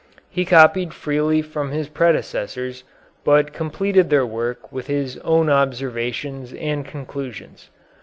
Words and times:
He 0.31 0.45
copied 0.45 0.95
freely 0.95 1.43
from 1.43 1.69
his 1.69 1.87
predecessors, 1.87 2.83
but 3.23 3.53
completed 3.53 4.09
their 4.09 4.25
work 4.25 4.71
with 4.71 4.87
his 4.87 5.19
own 5.19 5.47
observations 5.47 6.53
and 6.53 6.83
conclusions. 6.83 7.69